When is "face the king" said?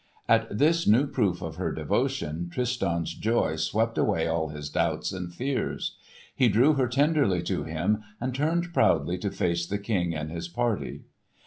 9.29-10.15